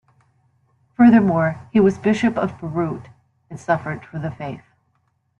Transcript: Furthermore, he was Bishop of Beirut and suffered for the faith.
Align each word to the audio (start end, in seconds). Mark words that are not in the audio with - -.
Furthermore, 0.97 1.69
he 1.71 1.79
was 1.79 1.99
Bishop 1.99 2.35
of 2.35 2.59
Beirut 2.59 3.09
and 3.51 3.59
suffered 3.59 4.03
for 4.03 4.17
the 4.17 4.31
faith. 4.31 4.63